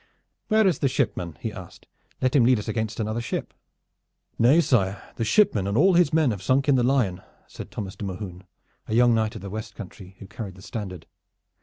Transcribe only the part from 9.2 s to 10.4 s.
of the West Country, who